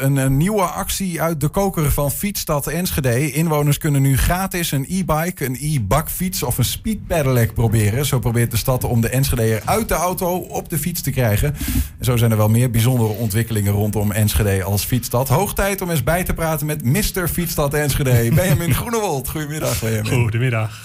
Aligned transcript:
Een, 0.00 0.16
een, 0.16 0.36
nieuwe 0.36 0.62
actie 0.62 1.22
uit 1.22 1.40
de 1.40 1.48
koker 1.48 1.92
van 1.92 2.10
Fietsstad 2.10 2.66
Enschede. 2.66 3.32
Inwoners 3.32 3.78
kunnen 3.78 4.02
nu 4.02 4.16
gratis 4.16 4.72
een 4.72 4.86
e-bike, 4.88 5.44
een 5.44 5.58
e-bakfiets 5.60 6.42
of 6.42 6.58
een 6.58 6.64
speedpedelec 6.64 7.54
proberen. 7.54 8.06
Zo 8.06 8.18
probeert 8.18 8.50
de 8.50 8.56
stad 8.56 8.84
om 8.84 9.00
de 9.00 9.08
Enschedeer 9.08 9.62
uit 9.64 9.88
de 9.88 9.94
auto 9.94 10.36
op 10.36 10.68
de 10.68 10.78
fiets 10.78 11.00
te 11.00 11.10
krijgen. 11.10 11.54
En 11.98 12.04
zo 12.04 12.16
zijn 12.16 12.30
er 12.30 12.36
wel 12.36 12.48
meer 12.48 12.70
bijzondere 12.70 13.12
ontwikkelingen 13.12 13.72
rondom 13.72 14.12
Enschede 14.12 14.62
als 14.62 14.84
fietsstad. 14.84 15.28
Hoog 15.28 15.54
tijd 15.54 15.80
om 15.80 15.90
eens 15.90 16.04
bij 16.04 16.24
te 16.24 16.34
praten 16.34 16.66
met 16.66 16.84
Mr. 16.84 17.28
Fietsstad 17.28 17.74
Enschede. 17.74 18.28
Benjamin 18.34 18.74
Groenewold. 18.74 19.28
Goedemiddag, 19.28 19.80
Benjamin. 19.80 20.22
Goedemiddag. 20.22 20.80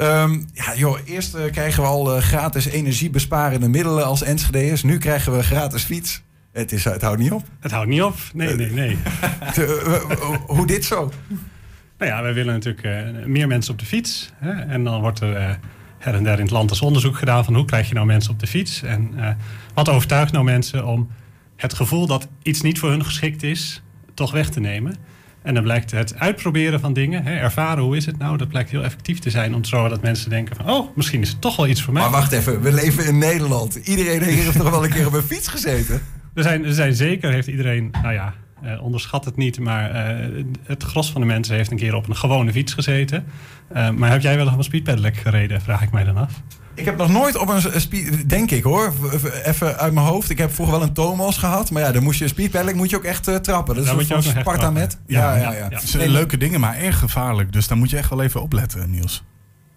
Um, 0.00 0.46
ja, 0.52 0.74
joh, 0.76 0.98
eerst 1.04 1.34
uh, 1.34 1.42
krijgen 1.50 1.82
we 1.82 1.88
al 1.88 2.16
uh, 2.16 2.22
gratis 2.22 2.66
energiebesparende 2.66 3.68
middelen 3.68 4.04
als 4.04 4.22
Enschede'ers. 4.22 4.82
Nu 4.82 4.98
krijgen 4.98 5.36
we 5.36 5.42
gratis 5.42 5.82
fiets. 5.82 6.22
Het, 6.52 6.72
is, 6.72 6.84
het 6.84 7.02
houdt 7.02 7.20
niet 7.20 7.32
op. 7.32 7.42
Het 7.60 7.70
houdt 7.70 7.88
niet 7.88 8.02
op. 8.02 8.14
Nee, 8.34 8.54
nee, 8.54 8.70
nee. 8.70 8.98
Hoe 10.46 10.66
dit 10.66 10.84
zo? 10.84 11.12
Nou 11.98 12.10
ja, 12.10 12.22
wij 12.22 12.34
willen 12.34 12.52
natuurlijk 12.52 12.84
uh, 12.84 13.24
meer 13.26 13.46
mensen 13.46 13.72
op 13.72 13.78
de 13.78 13.86
fiets. 13.86 14.32
Hè? 14.36 14.50
En 14.50 14.84
dan 14.84 15.00
wordt 15.00 15.20
er 15.20 15.36
uh, 15.36 15.50
her 15.98 16.14
en 16.14 16.24
der 16.24 16.34
in 16.34 16.42
het 16.42 16.50
land 16.50 16.70
als 16.70 16.80
onderzoek 16.80 17.16
gedaan 17.16 17.44
van 17.44 17.54
hoe 17.54 17.64
krijg 17.64 17.88
je 17.88 17.94
nou 17.94 18.06
mensen 18.06 18.32
op 18.32 18.40
de 18.40 18.46
fiets. 18.46 18.82
En 18.82 19.10
uh, 19.16 19.28
wat 19.74 19.88
overtuigt 19.88 20.32
nou 20.32 20.44
mensen 20.44 20.86
om 20.86 21.10
het 21.56 21.74
gevoel 21.74 22.06
dat 22.06 22.28
iets 22.42 22.60
niet 22.60 22.78
voor 22.78 22.90
hun 22.90 23.04
geschikt 23.04 23.42
is, 23.42 23.82
toch 24.14 24.32
weg 24.32 24.48
te 24.48 24.60
nemen. 24.60 24.96
En 25.42 25.54
dan 25.54 25.62
blijkt 25.62 25.90
het 25.90 26.18
uitproberen 26.18 26.80
van 26.80 26.92
dingen, 26.92 27.24
hè, 27.24 27.34
ervaren 27.34 27.84
hoe 27.84 27.96
is 27.96 28.06
het 28.06 28.18
nou, 28.18 28.36
dat 28.36 28.48
blijkt 28.48 28.70
heel 28.70 28.82
effectief 28.82 29.18
te 29.18 29.30
zijn 29.30 29.54
om 29.54 29.62
te 29.62 29.68
zorgen 29.68 29.90
dat 29.90 30.02
mensen 30.02 30.30
denken 30.30 30.56
van, 30.56 30.70
oh, 30.70 30.96
misschien 30.96 31.20
is 31.20 31.28
het 31.28 31.40
toch 31.40 31.56
wel 31.56 31.66
iets 31.66 31.82
voor 31.82 31.92
mij. 31.92 32.02
Maar 32.02 32.10
wacht 32.10 32.32
even, 32.32 32.60
we 32.60 32.72
leven 32.72 33.06
in 33.06 33.18
Nederland. 33.18 33.74
Iedereen 33.74 34.22
heeft 34.22 34.56
toch 34.56 34.70
wel 34.70 34.84
een 34.84 34.90
keer 34.90 35.06
op 35.06 35.12
een 35.12 35.22
fiets 35.22 35.48
gezeten? 35.48 36.02
Er 36.34 36.42
zijn, 36.42 36.64
er 36.64 36.72
zijn 36.72 36.94
zeker, 36.94 37.32
heeft 37.32 37.48
iedereen, 37.48 37.90
nou 38.02 38.14
ja, 38.14 38.34
uh, 38.64 38.82
onderschat 38.82 39.24
het 39.24 39.36
niet, 39.36 39.58
maar 39.58 39.90
uh, 39.90 40.44
het 40.62 40.82
gros 40.82 41.10
van 41.10 41.20
de 41.20 41.26
mensen 41.26 41.56
heeft 41.56 41.70
een 41.70 41.76
keer 41.76 41.94
op 41.94 42.08
een 42.08 42.16
gewone 42.16 42.52
fiets 42.52 42.74
gezeten. 42.74 43.24
Uh, 43.72 43.90
maar 43.90 44.10
heb 44.10 44.22
jij 44.22 44.34
wel 44.34 44.44
eens 44.44 44.52
op 44.52 44.58
een 44.58 44.64
speedpedelec 44.64 45.16
gereden, 45.16 45.60
vraag 45.60 45.82
ik 45.82 45.90
mij 45.90 46.04
dan 46.04 46.16
af. 46.16 46.42
Ik 46.74 46.84
heb 46.84 46.96
nog 46.96 47.08
nooit 47.08 47.36
op 47.38 47.48
een 47.48 47.80
speed, 47.80 48.28
denk 48.28 48.50
ik 48.50 48.62
hoor, 48.62 48.92
even 49.44 49.78
uit 49.78 49.92
mijn 49.92 50.06
hoofd. 50.06 50.30
Ik 50.30 50.38
heb 50.38 50.52
vroeger 50.52 50.78
wel 50.78 50.86
een 50.86 50.92
Thomas 50.92 51.38
gehad, 51.38 51.70
maar 51.70 51.82
ja, 51.82 51.92
dan 51.92 52.02
moest 52.02 52.18
je 52.18 52.24
een 52.24 52.30
speedpedelec 52.30 52.74
moet 52.74 52.90
je 52.90 52.96
ook 52.96 53.04
echt 53.04 53.28
uh, 53.28 53.34
trappen. 53.34 53.74
Dat 53.74 53.84
is 53.84 53.92
moet 53.92 54.08
je 54.08 54.14
ook 54.14 54.22
Sparta 54.22 54.70
met. 54.70 54.98
Ja, 55.06 55.36
ja, 55.36 55.42
ja. 55.42 55.52
ja. 55.52 55.68
Het 55.68 55.88
zijn 55.88 56.10
leuke 56.10 56.36
dingen, 56.36 56.60
maar 56.60 56.76
erg 56.76 56.98
gevaarlijk. 56.98 57.52
Dus 57.52 57.68
daar 57.68 57.78
moet 57.78 57.90
je 57.90 57.96
echt 57.96 58.10
wel 58.10 58.22
even 58.22 58.42
opletten, 58.42 58.90
Niels. 58.90 59.24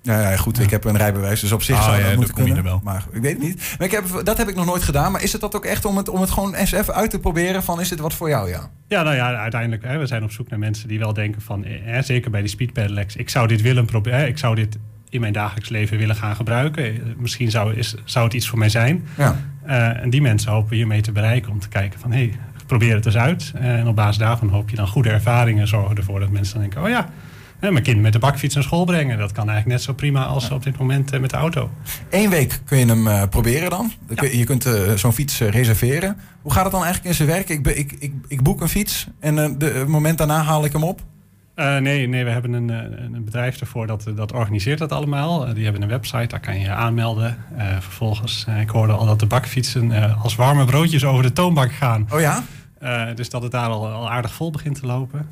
Ja, 0.06 0.32
ja 0.32 0.38
goed. 0.38 0.60
Ik 0.60 0.70
heb 0.70 0.84
een 0.84 0.98
rijbewijs, 0.98 1.40
dus 1.40 1.52
op 1.52 1.64
zich 1.64 1.76
oh, 1.76 1.84
zou 1.84 2.02
dat 2.02 2.10
ja, 2.10 2.16
moeten 2.16 2.34
kunnen. 2.34 2.64
wel. 2.64 2.82
Maar 2.84 3.06
ik 3.12 3.22
weet 3.22 3.34
het 3.34 3.42
niet. 3.42 3.76
Maar 3.78 3.88
ik 3.88 3.94
heb, 3.94 4.06
dat 4.24 4.38
heb 4.38 4.50
ik 4.50 4.56
nog 4.56 4.66
nooit 4.66 4.84
gedaan. 4.84 5.12
Maar 5.12 5.24
is 5.24 5.32
het 5.32 5.42
dat 5.42 5.56
ook 5.56 5.66
echt 5.66 5.86
om 5.86 5.98
het, 5.98 6.10
om 6.10 6.22
het 6.22 6.30
gewoon 6.30 6.54
eens 6.54 6.72
even 6.72 6.94
uit 6.94 7.10
te 7.10 7.20
proberen? 7.20 7.64
Van 7.64 7.82
is 7.82 7.90
dit 7.90 8.00
wat 8.00 8.14
voor 8.14 8.30
jou, 8.30 8.50
ja? 8.50 8.70
Ja, 8.88 9.04
nou 9.04 9.16
ja, 9.16 9.36
uiteindelijk. 9.36 9.84
Hè, 9.84 9.98
we 9.98 10.06
zijn 10.06 10.24
op 10.24 10.32
zoek 10.32 10.50
naar 10.50 10.60
mensen 10.60 10.88
die 10.88 11.00
wel 11.00 11.14
denken 11.14 11.42
van... 11.42 11.66
Hè, 11.66 12.02
zeker 12.02 12.32
bij 12.32 12.42
die 12.42 12.50
speedpedelecs. 12.50 13.16
Ik 13.16 13.30
zou 13.30 13.48
dit 13.48 13.62
willen 13.62 13.86
proberen. 13.86 14.28
Ik 14.28 14.38
zou 14.38 14.56
dit 14.56 14.78
in 15.10 15.22
mijn 15.22 15.34
dagelijks 15.34 15.70
leven 15.70 15.98
willen 15.98 16.16
gaan 16.16 16.36
gebruiken. 16.36 17.16
Misschien 17.18 17.52
zou, 17.52 17.74
is, 17.74 17.96
zou 18.04 18.26
het 18.26 18.34
iets 18.34 18.48
voor 18.48 18.60
mij 18.60 18.70
zijn. 18.70 19.08
Ja. 19.18 19.36
Uh, 19.68 20.02
en 20.02 20.10
die 20.10 20.22
mensen 20.22 20.52
hopen 20.52 20.70
we 20.70 20.76
hiermee 20.76 21.02
te 21.02 21.12
bereiken. 21.12 21.52
Om 21.52 21.60
te 21.60 21.70
kijken 21.70 22.00
van, 22.00 22.12
hé, 22.12 22.18
hey, 22.18 22.34
probeer 22.66 22.96
het 22.96 23.06
eens 23.06 23.18
uit. 23.18 23.52
En 23.56 23.88
op 23.88 23.96
basis 23.96 24.18
daarvan 24.18 24.50
hoop 24.50 24.70
je 24.70 24.76
dan 24.76 24.88
goede 24.88 25.10
ervaringen 25.10 25.68
zorgen 25.68 25.98
ervoor... 25.98 26.20
dat 26.20 26.30
mensen 26.30 26.54
dan 26.54 26.62
denken, 26.62 26.84
oh 26.84 26.90
ja... 26.90 27.10
mijn 27.60 27.84
kind 27.84 28.02
met 28.02 28.14
de 28.14 28.20
bakfiets 28.20 28.56
naar 28.56 28.64
school 28.64 28.86
brengen. 28.86 29.18
Dat 29.18 29.32
kan 29.32 29.50
eigenlijk 29.50 29.78
net 29.78 29.88
zo 29.88 29.94
prima 29.94 30.26
als 30.26 30.50
op 30.50 30.64
dit 30.64 30.78
moment 30.78 31.14
uh, 31.14 31.20
met 31.20 31.30
de 31.30 31.38
auto. 31.38 31.70
Eén 32.10 32.30
week 32.30 32.62
kun 32.66 32.78
je 32.78 32.86
hem 32.86 33.08
uh, 33.08 33.24
proberen 33.30 33.70
dan. 33.70 33.92
Je 34.32 34.44
kunt 34.44 34.66
uh, 34.66 34.92
zo'n 34.94 35.14
fiets 35.14 35.40
reserveren. 35.40 36.18
Hoe 36.42 36.52
gaat 36.52 36.64
het 36.64 36.72
dan 36.72 36.84
eigenlijk 36.84 37.10
in 37.10 37.26
zijn 37.26 37.28
werk? 37.28 37.50
Ik, 37.50 37.68
ik, 37.68 37.92
ik, 38.00 38.14
ik 38.28 38.42
boek 38.42 38.62
een 38.62 38.70
fiets 38.70 39.08
en 39.20 39.36
het 39.36 39.88
moment 39.88 40.18
daarna 40.18 40.42
haal 40.42 40.66
ik 40.66 40.72
hem 40.72 40.84
op? 40.84 41.02
Uh, 41.56 41.78
nee, 41.78 42.08
nee, 42.08 42.24
we 42.24 42.30
hebben 42.30 42.54
een, 42.54 42.70
een 43.14 43.26
bedrijf 43.26 43.60
ervoor 43.60 43.88
dat, 43.88 44.06
dat 44.16 44.32
organiseert 44.32 44.80
dat 44.80 44.92
allemaal. 44.92 45.48
Uh, 45.48 45.54
die 45.54 45.64
hebben 45.64 45.82
een 45.82 45.90
website, 45.90 46.28
daar 46.28 46.40
kan 46.40 46.54
je 46.54 46.60
je 46.60 46.70
aanmelden. 46.70 47.38
Uh, 47.58 47.64
vervolgens, 47.80 48.46
ik 48.62 48.70
hoorde 48.70 48.94
al 48.94 49.06
dat 49.06 49.20
de 49.20 49.26
bakfietsen 49.26 50.16
als 50.22 50.36
warme 50.36 50.66
broodjes 50.66 51.06
over 51.06 51.24
de 51.24 51.34
toonbank 51.34 51.72
gaan. 51.72 52.08
Oh 52.12 52.20
ja? 52.20 52.44
dus 53.16 53.30
dat 53.30 53.42
het 53.42 53.52
daar 53.52 53.70
al, 53.70 53.88
al 53.88 54.12
aardig 54.12 54.34
vol 54.34 54.52
begint 54.52 54.80
te 54.80 54.86
lopen. 54.86 55.28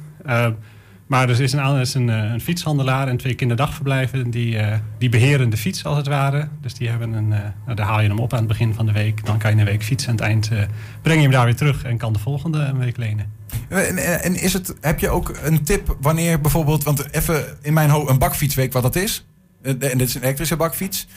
Maar 1.08 1.30
er 1.30 1.41
is, 1.41 1.53
een, 1.53 1.75
is 1.80 1.94
een, 1.94 2.08
een, 2.08 2.41
fietshandelaar 2.41 3.08
en 3.08 3.18
twee 3.18 3.34
kinderdagverblijven 3.34 4.30
die, 4.30 4.56
uh, 4.56 4.74
die 4.97 5.09
beheren 5.09 5.50
de 5.50 5.58
fiets 5.58 5.86
als 5.86 5.97
het 5.97 6.08
ware. 6.08 6.47
Dus 6.62 6.74
die 6.74 6.90
hebben 6.90 7.14
een, 7.14 7.31
uh, 7.31 7.40
nou, 7.66 7.75
daar 7.75 7.86
haal 7.86 8.02
je 8.02 8.08
hem 8.08 8.19
op 8.19 8.34
aan 8.34 8.40
het 8.40 8.47
begin 8.47 8.74
van 8.74 8.86
de 8.86 8.91
week. 8.91 9.25
Dan 9.25 9.38
kan 9.38 9.53
je 9.53 9.59
een 9.59 9.66
week 9.66 9.84
fietsen. 9.84 10.09
Aan 10.09 10.16
het 10.16 10.24
eind 10.25 10.50
uh, 10.52 10.59
breng 11.02 11.18
je 11.18 11.24
hem 11.24 11.31
daar 11.31 11.46
weer 11.46 11.56
terug 11.56 11.84
en 11.84 11.97
kan 11.97 12.13
de 12.13 12.19
volgende 12.19 12.59
een 12.59 12.78
week 12.78 12.97
lenen. 12.97 13.31
En, 13.68 14.22
en 14.22 14.36
is 14.36 14.53
het, 14.53 14.75
heb 14.81 15.00
je 15.00 15.09
ook 15.09 15.38
een 15.44 15.63
tip 15.63 15.97
wanneer 16.02 16.42
bijvoorbeeld, 16.42 16.84
want 16.84 17.13
even 17.13 17.46
in 17.62 17.74
mijn 17.74 17.90
hoofd 17.90 18.09
een 18.09 18.18
bakfiets 18.18 18.56
weet 18.56 18.74
wat 18.74 18.84
dat 18.84 18.96
is. 18.96 19.25
En 19.62 19.78
dit 19.78 20.02
is 20.02 20.16
een 20.16 20.22
elektrische 20.22 20.56
bakfiets. 20.56 21.08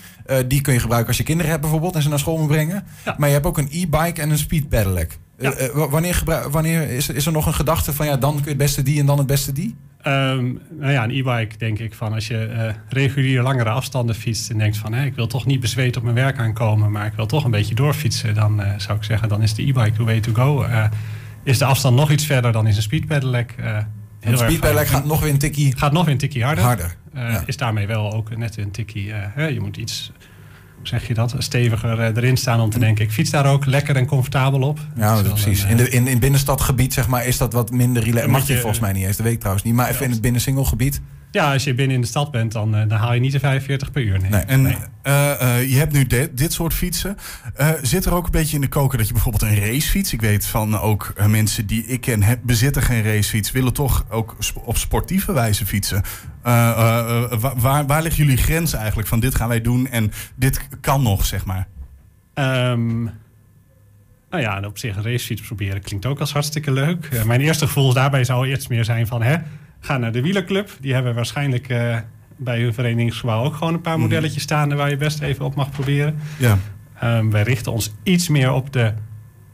Die 0.47 0.61
kun 0.61 0.73
je 0.73 0.81
gebruiken 0.81 1.09
als 1.09 1.17
je 1.17 1.23
kinderen 1.23 1.51
hebt 1.51 1.63
bijvoorbeeld 1.63 1.95
en 1.95 2.03
ze 2.03 2.09
naar 2.09 2.19
school 2.19 2.39
moet 2.39 2.49
brengen. 2.49 2.85
Ja. 3.05 3.15
Maar 3.19 3.29
je 3.29 3.35
hebt 3.35 3.47
ook 3.47 3.59
een 3.59 3.69
e-bike 3.71 4.21
en 4.23 4.31
een 4.31 4.39
speed 4.39 4.69
pedelec. 4.69 5.19
Ja. 5.39 5.61
Uh, 5.61 5.91
wanneer 5.91 6.23
wanneer 6.51 6.91
is, 6.91 7.09
is 7.09 7.27
er 7.27 7.33
nog 7.33 7.47
een 7.47 7.55
gedachte 7.55 7.93
van 7.93 8.07
ja, 8.07 8.17
dan 8.17 8.35
kun 8.35 8.43
je 8.43 8.49
het 8.49 8.59
beste 8.59 8.83
die 8.83 9.01
en 9.01 9.07
dan 9.07 9.19
het 9.19 9.27
beste 9.27 9.53
die? 9.53 9.77
Um, 10.07 10.61
nou 10.71 10.93
ja, 10.93 11.05
een 11.05 11.11
e-bike 11.11 11.57
denk 11.57 11.79
ik 11.79 11.95
van 11.95 12.13
als 12.13 12.27
je 12.27 12.49
uh, 12.51 12.73
regulier 12.89 13.43
langere 13.43 13.71
afstanden 13.71 14.15
fietst 14.15 14.51
en 14.51 14.59
denkt 14.59 14.77
van 14.77 14.93
hé, 14.93 15.05
ik 15.05 15.15
wil 15.15 15.27
toch 15.27 15.47
niet 15.47 15.61
bezweet 15.61 15.97
op 15.97 16.03
mijn 16.03 16.15
werk 16.15 16.39
aankomen, 16.39 16.91
maar 16.91 17.07
ik 17.07 17.13
wil 17.13 17.27
toch 17.27 17.45
een 17.45 17.51
beetje 17.51 17.75
doorfietsen, 17.75 18.35
dan 18.35 18.61
uh, 18.61 18.69
zou 18.77 18.99
ik 18.99 19.05
zeggen, 19.05 19.29
dan 19.29 19.43
is 19.43 19.55
de 19.55 19.63
e-bike 19.63 19.93
the 19.93 20.05
way 20.05 20.21
to 20.21 20.33
go. 20.33 20.65
Uh, 20.65 20.85
is 21.43 21.59
de 21.59 21.65
afstand 21.65 21.97
nog 21.97 22.11
iets 22.11 22.27
verder, 22.27 22.53
dan 22.53 22.67
is 22.67 22.77
een 22.77 22.83
speed 22.83 23.07
pedelec. 23.07 23.55
een 24.21 24.39
speed 24.39 24.61
pedelec 24.61 24.87
gaat 24.87 25.05
nog 25.05 25.21
weer 25.21 25.33
een 25.33 25.39
tikkie 25.39 25.77
gaat 25.77 25.93
nog 25.93 26.05
weer 26.05 26.13
een 26.13 26.19
tikkie 26.19 26.45
harder. 26.45 26.65
harder. 26.65 26.97
Ja. 27.15 27.43
Is 27.47 27.57
daarmee 27.57 27.87
wel 27.87 28.13
ook 28.13 28.37
net 28.37 28.57
een 28.57 28.71
tikkie. 28.71 29.13
je 29.37 29.61
moet 29.61 29.77
iets 29.77 30.13
zeg 30.83 31.07
je 31.07 31.15
dat, 31.15 31.35
steviger 31.39 32.17
erin 32.17 32.37
staan 32.37 32.61
om 32.61 32.71
te 32.71 32.79
denken... 32.79 33.05
ik 33.05 33.11
fiets 33.11 33.31
daar 33.31 33.47
ook 33.47 33.67
lekker 33.67 33.97
en 33.97 34.07
comfortabel 34.07 34.61
op. 34.61 34.79
Ja, 34.97 35.23
dat 35.23 35.29
precies. 35.29 35.63
Een, 35.63 35.69
in, 35.69 35.77
de, 35.77 35.89
in, 35.89 36.07
in 36.07 36.19
binnenstadgebied 36.19 36.93
zeg 36.93 37.09
maar, 37.09 37.27
is 37.27 37.39
dat 37.39 37.53
wat 37.53 37.71
minder 37.71 38.03
relaxed. 38.03 38.31
Mag 38.31 38.47
je, 38.47 38.53
je 38.53 38.59
volgens 38.59 38.81
mij 38.81 38.93
niet 38.93 39.07
eens, 39.07 39.17
dat 39.17 39.25
weet 39.25 39.35
ik 39.35 39.39
trouwens 39.39 39.65
niet. 39.65 39.75
Maar 39.75 39.89
even 39.89 40.05
in 40.05 40.11
het 40.11 40.21
binnensingelgebied. 40.21 41.01
Ja, 41.31 41.53
als 41.53 41.65
je 41.65 41.75
binnen 41.75 41.97
in 41.97 42.03
de 42.03 42.09
stad 42.09 42.31
bent, 42.31 42.53
dan, 42.53 42.71
dan 42.73 42.91
haal 42.91 43.15
je 43.15 43.21
niet 43.21 43.33
de 43.33 43.39
45 43.39 43.91
per 43.91 44.03
uur. 44.03 44.21
Nee. 44.21 44.31
nee. 44.31 44.41
En 44.41 44.63
nee. 44.63 44.77
Uh, 45.07 45.33
uh, 45.43 45.71
je 45.71 45.77
hebt 45.77 45.93
nu 45.93 46.07
dit, 46.07 46.39
dit 46.39 46.53
soort 46.53 46.75
fietsen. 46.75 47.17
Uh, 47.61 47.71
zit 47.83 48.05
er 48.05 48.15
ook 48.15 48.25
een 48.25 48.31
beetje 48.31 48.55
in 48.55 48.61
de 48.61 48.69
koker 48.69 48.99
dat 48.99 49.07
je 49.07 49.13
bijvoorbeeld 49.13 49.43
een 49.43 49.61
racefiets... 49.61 50.13
ik 50.13 50.21
weet 50.21 50.47
van 50.47 50.79
ook 50.79 51.13
mensen 51.27 51.67
die 51.67 51.87
ik 51.87 52.01
ken, 52.01 52.23
heb, 52.23 52.41
bezitten 52.43 52.83
geen 52.83 53.03
racefiets... 53.03 53.51
willen 53.51 53.73
toch 53.73 54.07
ook 54.09 54.37
op 54.65 54.77
sportieve 54.77 55.33
wijze 55.33 55.67
fietsen. 55.67 56.03
waar, 56.43 57.87
waar 57.87 58.03
liggen 58.03 58.25
jullie 58.25 58.43
grenzen 58.43 58.79
eigenlijk 58.79 59.09
van 59.09 59.21
dit 59.21 59.35
gaan 59.35 59.49
wij 59.49 59.61
doen... 59.61 59.89
en 59.89 60.13
dit 60.35 60.69
kan 60.81 61.03
nog, 61.03 61.27
zeg 61.27 61.45
maar? 61.45 61.67
Um, 62.35 63.03
nou 64.31 64.43
ja, 64.43 64.61
op 64.67 64.79
zich 64.79 64.97
een 64.97 65.03
racefiets 65.03 65.43
proberen 65.43 65.83
klinkt 65.83 66.07
ook 66.07 66.21
als 66.21 66.33
hartstikke 66.33 66.73
leuk. 66.73 67.25
mijn 67.25 67.41
eerste 67.41 67.67
gevoel 67.67 67.93
daarbij 67.93 68.25
zou 68.25 68.49
eerst 68.49 68.69
meer 68.69 68.85
zijn 68.85 69.07
van... 69.07 69.23
Hè, 69.23 69.37
ga 69.87 69.99
naar 69.99 70.13
de 70.13 70.23
wielerclub. 70.23 70.71
Die 70.81 70.95
hebben 70.95 71.15
waarschijnlijk 71.15 71.69
uh, 71.69 71.97
bij 72.37 72.61
hun 72.61 72.75
verenigingsgebouw 72.75 73.45
ook 73.45 73.55
gewoon 73.55 73.75
een 73.75 73.81
paar 73.81 73.99
modelletjes 73.99 74.43
staan 74.43 74.77
waar 74.77 74.91
je 74.91 74.97
best 74.97 75.21
even 75.21 75.45
op 75.45 75.55
mag 75.55 75.71
proberen. 75.71 76.19
Ja. 76.39 76.59
Um, 77.05 77.31
wij 77.31 77.43
richten 77.43 77.73
ons 77.73 77.95
iets 78.03 78.29
meer 78.29 78.53
op 78.53 78.73
de, 78.73 78.93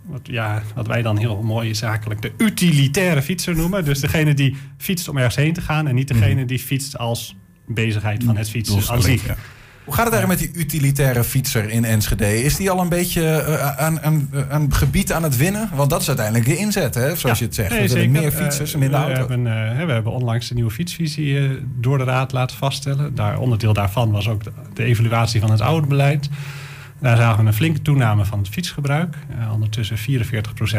wat, 0.03 0.21
ja, 0.23 0.63
wat 0.75 0.87
wij 0.87 1.03
dan 1.03 1.17
heel 1.17 1.43
mooi 1.43 1.75
zakelijk 1.75 2.23
de 2.23 2.33
utilitaire 2.37 3.23
fietser 3.23 3.57
noemen. 3.57 3.85
Dus 3.85 4.01
degene 4.01 4.35
die 4.35 4.57
fietst 4.77 5.09
om 5.09 5.17
ergens 5.17 5.37
heen 5.37 5.53
te 5.53 5.61
gaan 5.61 5.87
en 5.87 5.95
niet 5.95 6.09
degene 6.09 6.41
mm. 6.41 6.47
die 6.47 6.59
fietst 6.59 6.99
als 6.99 7.37
bezigheid 7.67 8.25
van 8.25 8.37
het 8.37 8.51
fietsen 8.51 8.91
aan 8.91 9.03
zich. 9.03 9.27
Ja. 9.27 9.37
Hoe 9.85 9.95
gaat 9.95 10.05
het 10.05 10.15
eigenlijk 10.15 10.43
met 10.43 10.53
die 10.53 10.63
utilitaire 10.63 11.25
fietser 11.25 11.71
in 11.71 11.85
Enschede? 11.85 12.43
Is 12.43 12.57
die 12.57 12.71
al 12.71 12.81
een 12.81 12.89
beetje 12.89 13.45
uh, 13.49 13.79
aan, 13.79 14.01
aan, 14.01 14.31
aan 14.51 14.75
gebied 14.75 15.13
aan 15.13 15.23
het 15.23 15.37
winnen? 15.37 15.71
Want 15.75 15.91
dat 15.91 16.01
is 16.01 16.09
uiteindelijk 16.09 16.47
de 16.47 16.57
inzet, 16.57 16.95
hè? 16.95 17.17
zoals 17.17 17.23
ja, 17.23 17.35
je 17.35 17.45
het 17.45 17.55
zegt. 17.55 17.71
Nee, 17.71 17.89
we 17.89 17.95
willen 17.95 18.11
meer 18.11 18.33
fietsers, 18.33 18.73
uh, 18.73 18.79
minder 18.79 18.99
we 18.99 19.05
auto's. 19.05 19.29
Hebben, 19.29 19.47
uh, 19.47 19.87
we 19.87 19.93
hebben 19.93 20.13
onlangs 20.13 20.49
de 20.49 20.55
nieuwe 20.55 20.71
fietsvisie 20.71 21.59
door 21.81 21.99
de 21.99 22.05
Raad 22.05 22.33
laten 22.33 22.57
vaststellen. 22.57 23.15
Daar, 23.15 23.39
onderdeel 23.39 23.73
daarvan 23.73 24.11
was 24.11 24.29
ook 24.29 24.45
de, 24.45 24.53
de 24.75 24.85
evaluatie 24.85 25.41
van 25.41 25.51
het 25.51 25.61
oude 25.61 25.87
beleid. 25.87 26.29
Daar 26.99 27.17
zagen 27.17 27.43
we 27.43 27.49
een 27.49 27.55
flinke 27.55 27.83
toename 27.83 28.25
van 28.25 28.39
het 28.39 28.49
fietsgebruik. 28.49 29.17
ondertussen 29.53 29.97
44% 29.99 30.01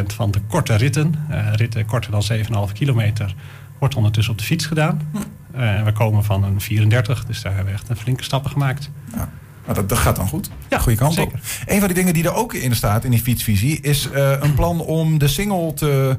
van 0.06 0.31
de 0.31 0.39
korte 0.48 0.75
ritten, 0.75 1.16
ritten 1.56 1.86
korter 1.86 2.12
dan 2.12 2.24
7,5 2.68 2.74
kilometer, 2.74 3.36
wordt 3.83 3.97
ondertussen 3.97 4.33
op 4.33 4.39
de 4.39 4.45
fiets 4.45 4.65
gedaan. 4.65 5.12
Uh, 5.56 5.83
we 5.83 5.91
komen 5.91 6.24
van 6.24 6.44
een 6.44 6.62
34, 6.62 7.25
dus 7.25 7.41
daar 7.41 7.56
hebben 7.56 7.74
we 7.74 7.80
echt 7.80 7.89
een 7.89 7.97
flinke 7.97 8.24
stappen 8.24 8.51
gemaakt. 8.51 8.89
Ja. 9.15 9.30
Maar 9.65 9.75
dat, 9.75 9.89
dat 9.89 9.97
gaat 9.97 10.15
dan 10.15 10.27
goed. 10.27 10.50
Ja, 10.69 10.80
goede 10.80 10.97
kant 10.97 11.13
zeker. 11.13 11.33
op. 11.33 11.39
Een 11.65 11.80
van 11.80 11.88
die 11.88 11.97
dingen 11.97 12.13
die 12.13 12.24
er 12.24 12.33
ook 12.33 12.53
in 12.53 12.75
staat 12.75 13.03
in 13.03 13.12
die 13.12 13.21
fietsvisie 13.21 13.81
is 13.81 14.09
uh, 14.13 14.31
een 14.39 14.53
plan 14.53 14.80
om 14.80 15.18
de 15.18 15.27
single 15.27 15.74
te 15.74 16.18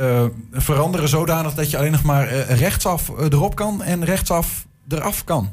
uh, 0.00 0.24
veranderen 0.52 1.08
zodanig 1.08 1.54
dat 1.54 1.70
je 1.70 1.78
alleen 1.78 1.92
nog 1.92 2.02
maar 2.02 2.34
rechtsaf 2.34 3.08
erop 3.08 3.54
kan 3.54 3.82
en 3.82 4.04
rechtsaf 4.04 4.66
eraf 4.88 5.24
kan. 5.24 5.52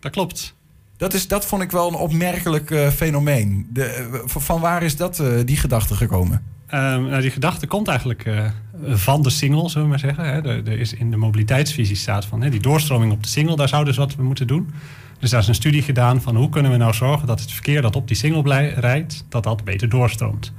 Dat 0.00 0.12
klopt. 0.12 0.54
Dat, 0.96 1.14
is, 1.14 1.28
dat 1.28 1.46
vond 1.46 1.62
ik 1.62 1.70
wel 1.70 1.88
een 1.88 1.94
opmerkelijk 1.94 2.90
fenomeen. 2.94 3.66
De, 3.72 4.22
van 4.26 4.60
waar 4.60 4.82
is 4.82 4.96
dat, 4.96 5.22
die 5.44 5.56
gedachte 5.56 5.94
gekomen? 5.94 6.42
nou, 6.70 7.20
die 7.20 7.30
gedachte 7.30 7.66
komt 7.66 7.88
eigenlijk 7.88 8.26
van 8.82 9.22
de 9.22 9.30
single, 9.30 9.68
zullen 9.68 9.82
we 9.82 9.88
maar 9.88 9.98
zeggen. 9.98 10.24
Hè. 10.24 10.42
Er, 10.42 10.68
is 10.68 10.94
in 10.94 11.10
de 11.10 11.16
mobiliteitsvisie 11.16 11.96
staat 11.96 12.24
van 12.24 12.42
hè, 12.42 12.50
die 12.50 12.60
doorstroming 12.60 13.12
op 13.12 13.22
de 13.22 13.28
single, 13.28 13.56
daar 13.56 13.68
zouden 13.68 13.94
dus 13.94 14.04
wat 14.04 14.16
we 14.16 14.22
moeten 14.22 14.46
doen. 14.46 14.70
Dus 15.18 15.30
daar 15.30 15.40
is 15.40 15.48
een 15.48 15.54
studie 15.54 15.82
gedaan 15.82 16.22
van 16.22 16.36
hoe 16.36 16.48
kunnen 16.48 16.70
we 16.70 16.76
nou 16.76 16.94
zorgen 16.94 17.26
dat 17.26 17.40
het 17.40 17.52
verkeer 17.52 17.82
dat 17.82 17.96
op 17.96 18.08
die 18.08 18.16
single 18.16 18.68
rijdt, 18.68 19.24
dat 19.28 19.42
dat 19.42 19.64
beter 19.64 19.88
doorstroomt. 19.88 20.52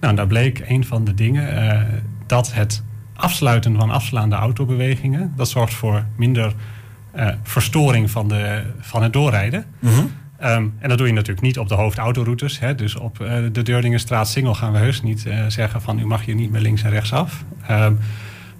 Nou, 0.00 0.14
daar 0.14 0.26
bleek 0.26 0.62
een 0.66 0.84
van 0.84 1.04
de 1.04 1.14
dingen 1.14 1.64
uh, 1.64 1.80
dat 2.26 2.52
het 2.52 2.82
afsluiten 3.14 3.76
van 3.76 3.90
afslaande 3.90 4.36
autobewegingen, 4.36 5.32
dat 5.36 5.48
zorgt 5.48 5.74
voor 5.74 6.04
minder 6.16 6.54
uh, 7.16 7.28
verstoring 7.42 8.10
van, 8.10 8.28
de, 8.28 8.62
van 8.80 9.02
het 9.02 9.12
doorrijden. 9.12 9.64
-hmm. 9.78 10.10
Um, 10.42 10.74
en 10.78 10.88
dat 10.88 10.98
doe 10.98 11.06
je 11.06 11.12
natuurlijk 11.12 11.46
niet 11.46 11.58
op 11.58 11.68
de 11.68 11.74
hoofdautoroutes. 11.74 12.58
Hè. 12.58 12.74
Dus 12.74 12.96
op 12.96 13.18
uh, 13.20 13.36
de 13.52 13.62
Deurningenstraat 13.62 14.28
Singel 14.28 14.54
gaan 14.54 14.72
we 14.72 14.78
heus 14.78 15.02
niet 15.02 15.26
zeggen 15.48 15.82
van 15.82 15.98
u 15.98 16.06
mag 16.06 16.24
hier 16.24 16.34
niet 16.34 16.50
meer 16.50 16.60
links 16.60 16.82
en 16.82 16.90
rechts 16.90 17.12
af. 17.12 17.44
Um, 17.70 17.98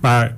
maar 0.00 0.37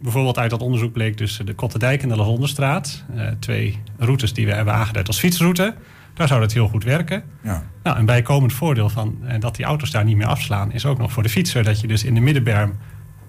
bijvoorbeeld 0.00 0.38
uit 0.38 0.50
dat 0.50 0.62
onderzoek 0.62 0.92
bleek 0.92 1.18
dus 1.18 1.40
de 1.44 1.54
Kotterdijk 1.54 2.02
en 2.02 2.08
de 2.08 2.16
Lahonderstraat. 2.16 3.04
Uh, 3.14 3.26
twee 3.38 3.78
routes 3.98 4.32
die 4.32 4.46
we 4.46 4.54
hebben 4.54 4.74
aangeduid 4.74 5.06
als 5.06 5.18
fietsroute. 5.18 5.74
Daar 6.14 6.28
zou 6.28 6.40
dat 6.40 6.52
heel 6.52 6.68
goed 6.68 6.84
werken. 6.84 7.22
Ja. 7.42 7.62
Nou, 7.82 7.98
een 7.98 8.06
bijkomend 8.06 8.52
voordeel 8.52 8.88
van 8.88 9.18
dat 9.38 9.56
die 9.56 9.64
auto's 9.64 9.90
daar 9.90 10.04
niet 10.04 10.16
meer 10.16 10.26
afslaan... 10.26 10.72
is 10.72 10.86
ook 10.86 10.98
nog 10.98 11.12
voor 11.12 11.22
de 11.22 11.28
fietser 11.28 11.64
dat 11.64 11.80
je 11.80 11.86
dus 11.86 12.04
in 12.04 12.14
de 12.14 12.20
middenberm... 12.20 12.74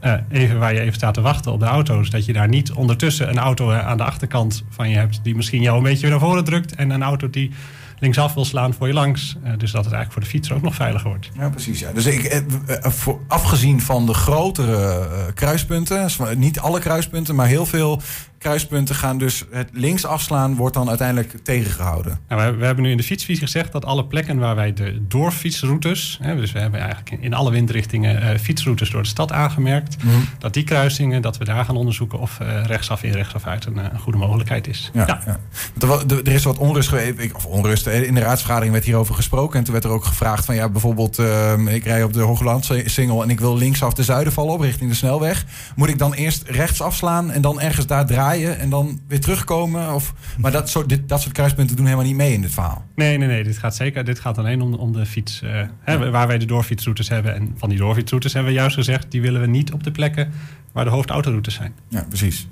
Uh, 0.04 0.14
even 0.30 0.60
waar 0.60 0.74
je 0.74 0.80
even 0.80 0.94
staat 0.94 1.14
te 1.14 1.22
wachten 1.22 1.52
op 1.52 1.60
de 1.60 1.66
auto's... 1.66 2.10
dat 2.10 2.26
je 2.26 2.34
daar 2.34 2.48
niet 2.48 2.72
ondertussen 2.72 3.30
een 3.30 3.38
auto 3.38 3.72
aan 3.72 3.98
de 3.98 4.04
achterkant 4.04 4.64
van 4.70 4.90
je 4.90 4.96
hebt... 4.96 5.20
die 5.24 5.36
misschien 5.36 5.62
jou 5.62 5.78
een 5.78 5.84
beetje 5.84 6.10
naar 6.10 6.20
voren 6.20 6.44
drukt... 6.44 6.76
en 6.76 6.90
een 6.90 7.04
auto 7.04 7.30
die 7.30 7.52
linksaf 8.00 8.34
wil 8.34 8.46
slaan 8.46 8.74
voor 8.74 8.88
je 8.88 8.94
langs. 8.94 9.36
Uh, 9.44 9.50
dus 9.58 9.72
dat 9.72 9.86
het 9.86 9.94
eigenlijk 9.94 10.12
voor 10.12 10.22
de 10.22 10.28
fietser 10.28 10.56
ook 10.56 10.62
nog 10.62 10.76
veiliger 10.76 11.10
wordt. 11.10 11.30
Ja, 11.34 11.50
precies. 11.50 11.80
Ja. 11.80 11.92
Dus 11.92 12.06
ik, 12.06 12.24
eh, 12.24 12.84
afgezien 13.28 13.82
van 13.82 14.06
de 14.06 14.14
grotere 14.14 15.08
kruispunten, 15.34 16.10
niet 16.36 16.60
alle 16.60 16.80
kruispunten, 16.80 17.36
maar 17.36 17.48
heel 17.48 17.66
veel 17.66 18.02
kruispunten 18.40 18.96
gaan 18.96 19.18
dus 19.18 19.46
het 19.52 19.70
links 19.74 20.06
afslaan 20.06 20.56
wordt 20.56 20.74
dan 20.74 20.90
uiteindelijk 20.90 21.36
tegengehouden. 21.44 22.20
Nou, 22.28 22.52
we, 22.52 22.58
we, 22.58 22.66
hebben 22.66 22.84
nu 22.84 22.92
in 22.92 22.98
de 22.98 23.04
fietsvisie 23.04 23.44
gezegd 23.44 23.72
dat 23.72 23.86
alle 23.86 24.06
plekken 24.06 24.38
waar 24.38 24.56
wij 24.56 24.74
de 24.74 25.08
doorfietsroutes, 25.08 26.20
hè, 26.22 26.36
dus 26.36 26.52
we 26.52 26.60
hebben 26.60 26.80
eigenlijk 26.80 27.12
in 27.22 27.34
alle 27.34 27.52
windrichtingen 27.52 28.24
uh, 28.24 28.40
fietsroutes 28.40 28.90
door 28.90 29.02
de 29.02 29.08
stad 29.08 29.32
aangemerkt, 29.32 30.04
mm 30.04 30.10
-hmm. 30.10 30.28
dat 30.38 30.54
die 30.54 30.64
kruisingen, 30.64 31.22
dat 31.22 31.38
we 31.38 31.46
daar 31.46 31.66
gaan 31.66 31.76
onderzoeken 31.76 32.20
of 32.20 32.38
uh, 32.42 32.66
rechtsaf 32.66 33.04
in 33.04 33.12
rechtsaf 33.12 33.46
uit 33.46 33.66
een, 33.66 33.78
een, 33.78 34.00
goede 34.00 34.18
mogelijkheid 34.18 34.68
is. 34.68 34.90
Ja, 34.94 35.06
ja. 35.08 35.22
ja. 35.26 35.40
Er, 35.88 36.28
er, 36.28 36.34
is 36.34 36.44
wat 36.44 36.58
onrust 36.58 36.90
geweest, 36.90 37.34
of 37.34 37.46
onrust, 37.46 37.88
in 37.88 38.14
de 38.14 38.22
raadsvergadering 38.22 38.74
werd 38.74 38.86
hierover 38.86 39.16
gesproken 39.16 39.58
en 39.58 39.64
toen 39.64 39.74
werd 39.74 39.86
er 39.86 39.92
ook 39.92 40.06
gevraagd 40.06 40.46
van 40.46 40.56
ja, 40.56 40.70
bijvoorbeeld 40.70 41.20
ik 41.68 41.84
rij 41.84 42.04
op 42.04 42.14
de 42.14 42.22
Hooglandse 42.22 42.84
Singel 42.86 43.24
en 43.24 43.30
ik 43.30 43.40
wil 43.40 43.58
linksaf 43.58 43.94
de 43.94 44.04
Zuidenval 44.04 44.48
op 44.48 44.60
richting 44.60 44.90
de 44.90 44.96
snelweg. 44.96 45.46
Moet 45.76 45.90
ik 45.90 45.98
dan 45.98 46.14
eerst 46.14 46.44
rechts 46.48 46.82
afslaan 46.82 47.32
en 47.32 47.42
dan 47.42 47.62
ergens 47.62 47.88
daar 47.88 48.06
draaien? 48.06 48.29
En 48.38 48.70
dan 48.70 49.00
weer 49.08 49.20
terugkomen? 49.20 49.94
Of, 49.94 50.14
maar 50.38 50.52
dat 50.52 50.70
soort, 50.70 50.90
dit, 50.90 51.10
dat 51.10 51.22
soort 51.22 51.34
kruispunten 51.34 51.76
doen 51.76 51.86
helemaal 51.86 52.06
niet 52.06 52.16
mee 52.16 52.34
in 52.34 52.42
dit 52.42 52.52
verhaal. 52.52 52.86
Nee, 52.96 53.18
nee, 53.18 53.28
nee. 53.28 53.44
Dit 53.44 53.58
gaat 53.58 53.76
zeker. 53.76 54.06
Dit 54.06 54.20
gaat 54.20 54.38
alleen 54.38 54.62
om, 54.62 54.74
om 54.74 54.94
de 54.94 55.06
fiets. 55.06 55.42
Uh, 55.44 55.62
hè, 55.80 56.10
waar 56.12 56.28
wij 56.28 56.38
de 56.38 56.46
doorfietsroutes 56.46 57.10
hebben. 57.10 57.36
En 57.36 57.54
van 57.58 57.70
die 57.70 57.78
doorfietsroutes 57.78 58.34
hebben 58.34 58.52
we 58.52 58.58
juist 58.58 58.76
gezegd, 58.76 59.12
die 59.12 59.22
willen 59.22 59.42
we 59.42 59.48
niet 59.48 59.74
op 59.74 59.84
de 59.84 59.92
plekken 59.92 60.32
waar 60.72 60.86
de 60.86 60.92
hoofdautoroutes 60.92 61.54
zijn. 61.54 61.74
Ja, 61.88 62.06
precies. 62.10 62.48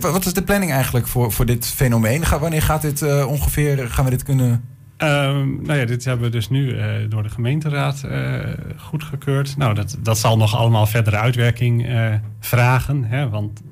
Wat 0.00 0.26
is 0.26 0.32
de 0.32 0.42
planning 0.42 0.72
eigenlijk 0.72 1.06
voor, 1.06 1.32
voor 1.32 1.46
dit 1.46 1.66
fenomeen? 1.66 2.24
wanneer 2.40 2.62
gaat 2.62 2.82
dit 2.82 3.02
uh, 3.02 3.26
ongeveer, 3.28 3.88
gaan 3.88 4.04
we 4.04 4.10
dit 4.10 4.22
kunnen 4.22 4.64
Um, 4.98 5.62
nou 5.62 5.78
ja, 5.78 5.84
dit 5.84 6.04
hebben 6.04 6.26
we 6.26 6.32
dus 6.32 6.48
nu 6.48 6.74
uh, 6.74 6.84
door 7.08 7.22
de 7.22 7.28
gemeenteraad 7.28 8.02
uh, 8.06 8.38
goedgekeurd. 8.76 9.56
Nou, 9.56 9.74
dat, 9.74 9.98
dat 10.00 10.18
zal 10.18 10.36
nog 10.36 10.56
allemaal 10.56 10.86
verdere 10.86 11.16
uitwerking 11.16 11.88
uh, 11.88 12.14
vragen. 12.40 13.04
Hè, 13.04 13.28
want 13.28 13.62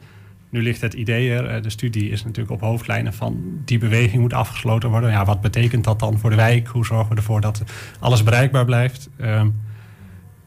nu 0.55 0.63
ligt 0.63 0.81
het 0.81 0.95
idee 0.95 1.31
er. 1.31 1.63
De 1.63 1.71
studie 1.71 2.11
is 2.11 2.25
natuurlijk 2.25 2.55
op 2.55 2.61
hoofdlijnen 2.61 3.13
van 3.13 3.43
die 3.65 3.79
beweging 3.79 4.23
moet 4.23 4.33
afgesloten 4.33 4.91
worden. 4.91 5.11
Ja, 5.11 5.25
wat 5.25 5.41
betekent 5.41 5.85
dat 5.85 5.99
dan 5.99 6.19
voor 6.19 6.31
de 6.31 6.37
wijk? 6.37 6.67
Hoe 6.67 6.87
zorgen 6.87 7.09
we 7.09 7.17
ervoor 7.17 7.41
dat 7.41 7.63
alles 8.01 8.23
bereikbaar 8.23 8.65
blijft? 8.65 9.09
Um, 9.21 9.61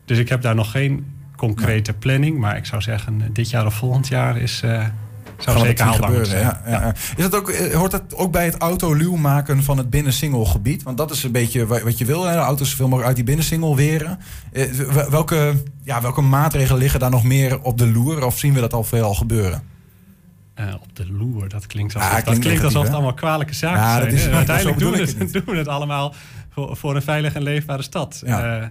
dus 0.05 0.17
ik 0.17 0.29
heb 0.29 0.41
daar 0.41 0.55
nog 0.55 0.71
geen 0.71 1.05
concrete 1.35 1.93
planning. 1.93 2.37
Maar 2.37 2.57
ik 2.57 2.65
zou 2.65 2.81
zeggen, 2.81 3.29
dit 3.33 3.49
jaar 3.49 3.65
of 3.65 3.73
volgend 3.73 4.07
jaar 4.07 4.37
is... 4.37 4.61
Uh, 4.65 4.85
zou 5.37 5.59
zeker 5.59 5.85
haalbaar 5.85 6.09
gebeuren. 6.09 6.39
Ja. 6.65 6.93
Is 7.15 7.23
dat 7.23 7.35
ook, 7.35 7.55
hoort 7.55 7.91
dat 7.91 8.15
ook 8.15 8.31
bij 8.31 8.45
het 8.45 8.57
autoluw 8.57 9.15
maken 9.15 9.63
van 9.63 9.77
het 9.77 9.89
binnensingelgebied? 9.89 10.83
Want 10.83 10.97
dat 10.97 11.11
is 11.11 11.23
een 11.23 11.31
beetje 11.31 11.65
wat 11.65 11.97
je 11.97 12.05
wil. 12.05 12.25
Hè? 12.25 12.33
De 12.33 12.37
auto's 12.37 12.69
zoveel 12.69 12.85
mogelijk 12.85 13.07
uit 13.07 13.15
die 13.15 13.25
binnensingel 13.25 13.75
weren. 13.75 14.19
Welke, 15.09 15.53
ja, 15.83 16.01
welke 16.01 16.21
maatregelen 16.21 16.81
liggen 16.81 16.99
daar 16.99 17.09
nog 17.09 17.23
meer 17.23 17.61
op 17.61 17.77
de 17.77 17.87
loer? 17.87 18.25
Of 18.25 18.37
zien 18.37 18.53
we 18.53 18.59
dat 18.59 18.73
al 18.73 18.83
veel 18.83 19.13
gebeuren? 19.13 19.75
Uh, 20.59 20.73
op 20.73 20.95
de 20.95 21.11
loer, 21.11 21.49
dat 21.49 21.67
klinkt 21.67 21.95
alsof, 21.95 22.11
ah, 22.11 22.25
dat 22.25 22.39
klinkt 22.39 22.63
alsof 22.63 22.83
het 22.83 22.93
allemaal 22.93 23.13
kwalijke 23.13 23.53
zaken 23.53 23.81
ja, 23.81 23.95
zijn. 23.95 24.13
Is, 24.13 24.27
Uiteindelijk 24.41 24.79
doen 24.79 24.91
we, 24.91 24.97
het, 24.97 25.33
doen 25.33 25.43
we 25.45 25.57
het 25.57 25.67
allemaal 25.67 26.13
voor, 26.49 26.77
voor 26.77 26.95
een 26.95 27.01
veilige 27.01 27.35
en 27.35 27.43
leefbare 27.43 27.81
stad. 27.81 28.21
Ja. 28.25 28.61
Uh, 28.61 28.67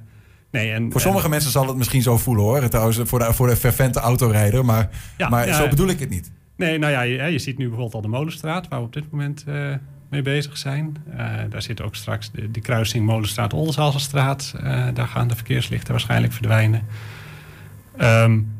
nee, 0.50 0.72
en, 0.72 0.92
voor 0.92 1.00
sommige 1.00 1.24
en, 1.24 1.30
mensen 1.30 1.50
zal 1.50 1.66
het 1.66 1.76
misschien 1.76 2.02
zo 2.02 2.18
voelen 2.18 2.44
hoor. 2.44 2.68
Trouwens, 2.68 3.00
voor 3.04 3.18
de, 3.18 3.32
voor 3.32 3.46
de 3.46 3.56
fervente 3.56 4.00
autorijder. 4.00 4.64
Maar, 4.64 4.88
maar 5.28 5.54
zo 5.54 5.68
bedoel 5.68 5.88
ik 5.88 5.98
het 6.00 6.10
niet. 6.10 6.30
Nee, 6.56 6.78
nou 6.78 6.92
ja, 6.92 7.00
je, 7.00 7.22
je, 7.22 7.38
ziet 7.38 7.58
nu 7.58 7.64
bijvoorbeeld 7.64 7.94
al 7.94 8.10
de 8.10 8.16
Molenstraat, 8.16 8.68
waar 8.68 8.78
we 8.78 8.86
op 8.86 8.92
dit 8.92 9.10
moment 9.10 9.44
uh, 9.48 9.74
mee 10.10 10.22
bezig 10.22 10.56
zijn. 10.56 10.96
daar 11.50 11.62
zit 11.62 11.82
ook 11.82 11.94
straks 11.94 12.30
de, 12.30 12.50
de 12.50 12.60
kruising 12.60 13.06
Molenstraat-Oldenzalenstraat. 13.06 14.54
daar 14.94 15.08
gaan 15.08 15.28
de 15.28 15.34
verkeerslichten 15.34 15.90
waarschijnlijk 15.90 16.32
verdwijnen. 16.32 16.82
Um, 18.00 18.55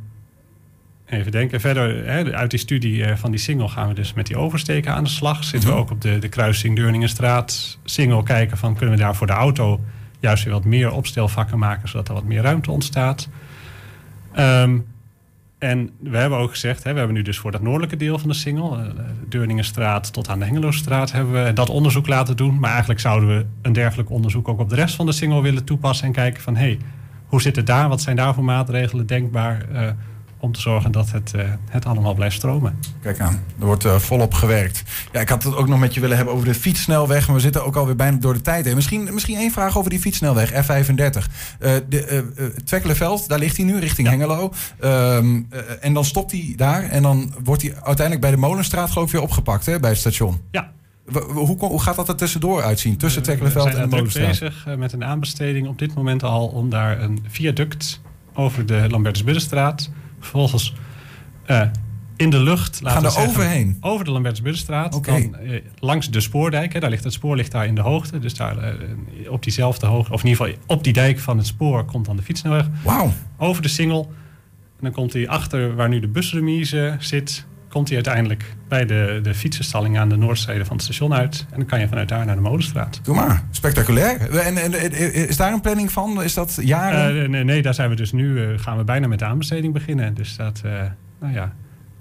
Even 1.07 1.33
denken. 1.33 1.61
Verder, 1.61 2.07
hè, 2.07 2.35
uit 2.35 2.51
die 2.51 2.59
studie 2.59 2.97
uh, 2.97 3.17
van 3.17 3.31
die 3.31 3.41
single 3.41 3.69
gaan 3.69 3.89
we 3.89 3.95
dus 3.95 4.13
met 4.13 4.27
die 4.27 4.37
oversteken 4.37 4.95
aan 4.95 5.05
de 5.05 5.11
slag. 5.11 5.45
Zitten 5.45 5.71
we 5.71 5.77
ook 5.77 5.91
op 5.91 6.01
de, 6.01 6.19
de 6.19 6.29
kruising 6.29 6.77
Deurningenstraat 6.77 7.79
single 7.85 8.23
kijken 8.23 8.59
van 8.59 8.75
kunnen 8.75 8.97
we 8.97 9.01
daar 9.03 9.17
voor 9.17 9.27
de 9.27 9.33
auto 9.33 9.81
juist 10.21 10.45
weer 10.45 10.53
wat 10.53 10.65
meer 10.65 10.93
opstelvakken 10.93 11.59
maken, 11.59 11.89
zodat 11.89 12.09
er 12.09 12.15
wat 12.15 12.25
meer 12.25 12.43
ruimte 12.43 12.71
ontstaat. 12.71 13.29
Um, 14.39 14.87
en 15.59 15.91
we 15.99 16.17
hebben 16.17 16.39
ook 16.39 16.51
gezegd, 16.51 16.85
hè, 16.85 16.93
we 16.93 16.99
hebben 16.99 17.17
nu 17.17 17.23
dus 17.23 17.39
voor 17.39 17.51
dat 17.53 17.63
noordelijke 17.63 17.97
deel 17.97 18.19
van 18.19 18.29
de 18.29 18.35
single, 18.35 18.79
uh, 18.79 18.93
Deurningenstraat 19.29 20.13
tot 20.13 20.29
aan 20.29 20.39
de 20.39 20.45
Hengelostraat, 20.45 21.13
hebben 21.13 21.45
we 21.45 21.53
dat 21.53 21.71
onderzoek 21.71 22.07
laten 22.07 22.37
doen. 22.37 22.59
Maar 22.59 22.71
eigenlijk 22.71 23.01
zouden 23.01 23.29
we 23.29 23.47
een 23.63 23.73
dergelijk 23.73 24.11
onderzoek 24.11 24.49
ook 24.49 24.61
op 24.61 24.69
de 24.69 24.75
rest 24.75 24.95
van 24.95 25.07
de 25.07 25.13
single 25.13 25.43
willen 25.43 25.65
toepassen 25.65 26.07
en 26.07 26.13
kijken 26.13 26.43
van 26.43 26.57
hé, 26.57 26.65
hey, 26.65 26.79
hoe 27.27 27.43
zit 27.43 27.57
het 27.57 27.67
daar? 27.67 27.89
Wat 27.89 28.01
zijn 28.01 28.17
daar 28.17 28.35
voor 28.35 28.45
maatregelen 28.45 29.07
denkbaar? 29.07 29.67
Uh, 29.73 29.81
om 30.47 30.53
te 30.53 30.61
zorgen 30.61 30.93
dat 30.93 31.11
het, 31.11 31.33
uh, 31.37 31.43
het 31.69 31.87
allemaal 31.87 32.15
blijft 32.15 32.37
stromen. 32.37 32.79
Kijk 33.03 33.21
aan, 33.21 33.43
er 33.61 33.67
wordt 33.67 33.85
uh, 33.85 33.99
volop 33.99 34.35
gewerkt. 34.35 34.83
Ja, 35.13 35.21
ik 35.21 35.29
had 35.29 35.43
het 35.43 35.57
ook 35.57 35.69
nog 35.69 35.79
met 35.79 35.95
je 35.95 36.01
willen 36.01 36.17
hebben 36.17 36.35
over 36.35 36.47
de 36.47 36.55
fietssnelweg, 36.55 37.27
maar 37.27 37.37
we 37.37 37.43
zitten 37.43 37.65
ook 37.65 37.77
alweer 37.77 37.97
bijna 37.97 38.17
door 38.17 38.35
de 38.35 38.41
tijd 38.41 38.65
heen. 38.65 38.75
Misschien, 38.75 39.15
misschien 39.15 39.37
één 39.37 39.51
vraag 39.51 39.79
over 39.79 39.91
die 39.91 40.01
fietssnelweg, 40.01 40.53
F35. 40.53 40.55
Uh, 40.55 41.75
de 41.89 42.55
Twekkelenveld, 42.65 43.29
daar 43.29 43.39
ligt 43.39 43.57
hij 43.57 43.67
nu, 43.67 43.79
richting 43.79 44.07
ja. 44.07 44.13
Hengelo. 44.13 44.53
Um, 44.85 45.49
en 45.81 45.95
dan 45.95 46.05
stopt 46.05 46.33
hij 46.33 46.53
daar 46.57 46.83
en 46.83 47.03
dan 47.03 47.35
wordt 47.45 47.63
hij 47.63 47.75
uiteindelijk 47.75 48.21
bij 48.21 48.31
de 48.31 48.37
Molenstraat 48.37 48.91
geloof 48.91 49.07
ik 49.07 49.13
weer 49.13 49.23
opgepakt, 49.23 49.67
hè, 49.67 49.81
bij 49.81 49.91
het 49.91 49.99
station. 49.99 50.41
Ja, 50.51 50.71
hoe, 51.13 51.57
hoe, 51.59 51.83
gaat 51.83 51.97
dat 51.97 52.09
er 52.09 52.17
tussendoor 52.17 52.63
uitzien? 52.63 52.97
Tussen 52.97 53.23
Twekkelenveld 53.23 53.67
en 53.67 53.81
de 53.81 53.87
Molenstraat? 53.87 54.29
We 54.29 54.35
zijn 54.35 54.51
bezig 54.51 54.77
met 54.77 54.93
een 54.93 55.05
aanbesteding 55.05 55.69
op 55.69 55.79
dit 55.79 55.95
moment 55.95 56.23
al 56.23 56.47
om 56.47 56.71
daar 56.71 57.01
een 57.01 57.25
viaduct 57.29 58.01
over 58.37 58.67
de 58.67 58.87
Lambertusbuddenstraat 58.89 59.91
vervolgens 60.21 60.75
uh, 61.47 61.63
in 62.17 62.31
de 62.31 62.41
lucht. 62.41 62.81
Gaan 62.85 63.05
er 63.05 63.11
zeggen, 63.11 63.31
overheen? 63.31 63.77
Over 63.81 64.05
de 64.05 64.11
Lambertsbuddenstraat. 64.11 64.95
Okay. 64.95 65.31
Dan 65.31 65.41
uh, 65.43 65.61
langs 65.79 66.11
de 66.11 66.21
spoordijk. 66.21 66.73
Hè, 66.73 66.81
daar 66.81 66.91
ligt 66.91 67.05
het 67.05 67.13
spoor 67.13 67.37
ligt 67.37 67.53
daar 67.53 67.67
in 67.67 67.75
de 67.75 67.81
hoogte. 67.81 68.19
Dus 68.19 68.35
daar 68.35 68.57
uh, 68.57 69.31
op 69.31 69.43
diezelfde 69.43 69.87
hoogte, 69.87 70.13
of 70.13 70.23
in 70.23 70.29
ieder 70.29 70.47
geval 70.47 70.63
op 70.67 70.85
die 70.85 70.93
dijk 70.93 71.19
van 71.19 71.37
het 71.37 71.47
spoor, 71.47 71.85
komt 71.85 72.07
dan 72.07 72.17
de 72.17 72.23
fietsnelweg. 72.23 72.67
Wauw. 72.85 73.13
Over 73.37 73.63
de 73.63 73.69
singel. 73.69 74.13
En 74.77 74.83
dan 74.83 74.93
komt 74.93 75.13
hij 75.13 75.29
achter 75.29 75.75
waar 75.75 75.89
nu 75.89 76.01
de 76.01 76.09
busremise 76.09 76.97
zit 76.99 77.47
komt 77.77 77.89
hij 77.89 77.97
uiteindelijk 77.97 78.57
bij 78.69 78.87
de, 78.87 79.21
de 79.23 79.35
fietsenstalling 79.35 79.99
aan 79.99 80.09
de 80.09 80.17
noordzijde 80.17 80.65
van 80.65 80.77
het 80.77 80.85
station 80.85 81.15
uit. 81.15 81.47
En 81.51 81.57
dan 81.57 81.67
kan 81.67 81.81
je 81.81 81.89
vanuit 81.89 82.09
daar 82.09 82.27
naar 82.27 82.35
de 82.35 82.41
Molenstraat. 82.41 83.01
Doe 83.03 83.15
maar, 83.15 83.45
spectaculair. 83.51 84.39
En, 84.39 84.57
en, 84.57 84.93
is 85.29 85.37
daar 85.37 85.53
een 85.53 85.61
planning 85.61 85.93
van? 85.93 86.23
Is 86.23 86.35
dat 86.35 86.59
jaren? 86.61 87.17
Uh, 87.17 87.29
nee, 87.29 87.45
nee, 87.45 87.63
daar 87.63 87.75
zijn 87.75 87.91
we 87.91 87.97
dus 87.97 88.13
nu, 88.13 88.27
uh, 88.27 88.59
gaan 88.59 88.77
we 88.77 88.85
bijna 88.85 89.07
met 89.07 89.19
de 89.19 89.25
aanbesteding 89.25 89.73
beginnen. 89.73 90.15
Dus 90.15 90.37
dat, 90.37 90.63
uh, 90.67 90.73
nou 91.21 91.35
ja, 91.35 91.53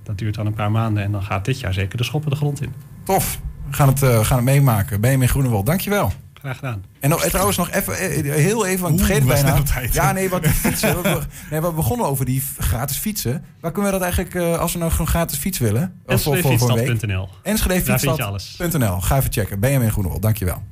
dat 0.03 0.17
duurt 0.17 0.35
dan 0.35 0.45
een 0.45 0.53
paar 0.53 0.71
maanden 0.71 1.03
en 1.03 1.11
dan 1.11 1.23
gaat 1.23 1.45
dit 1.45 1.59
jaar 1.59 1.73
zeker 1.73 1.97
de 1.97 2.03
schoppen 2.03 2.29
de 2.29 2.35
grond 2.35 2.61
in. 2.61 2.73
Tof, 3.03 3.39
we 3.67 3.73
gaan 3.73 3.87
het, 3.87 3.99
gaan 3.99 4.37
het 4.37 4.45
meemaken. 4.45 5.01
Benjamin 5.01 5.29
Groenewold, 5.29 5.65
dankjewel. 5.65 6.11
Graag 6.45 6.57
gedaan. 6.57 6.83
En 6.99 7.09
nog, 7.09 7.25
trouwens 7.25 7.57
nog 7.57 7.71
even, 7.71 7.95
heel 8.33 8.65
even, 8.65 8.81
want 8.81 8.99
ik 8.99 9.05
vergeet 9.05 9.27
bijna. 9.27 9.61
Ja, 9.91 10.11
nee, 10.11 10.29
wat 10.29 10.47
fietsen. 10.47 11.01
we, 11.01 11.19
nee, 11.51 11.61
we 11.61 11.71
begonnen 11.71 12.07
over 12.07 12.25
die 12.25 12.43
gratis 12.57 12.97
fietsen. 12.97 13.43
Waar 13.59 13.71
kunnen 13.71 13.91
we 13.91 13.97
dat 13.97 14.07
eigenlijk, 14.07 14.35
uh, 14.35 14.59
als 14.59 14.73
we 14.73 14.79
nou 14.79 14.91
gewoon 14.91 15.07
gratis 15.07 15.37
fiets 15.37 15.59
willen? 15.59 16.01
Enschedefietsstad.nl 16.05 17.29
Enschedefietsstad.nl 17.43 19.01
Ga 19.01 19.17
even 19.17 19.31
checken. 19.31 19.59
Benjamin 19.59 19.91
Groenewold, 19.91 20.21
dankjewel. 20.21 20.63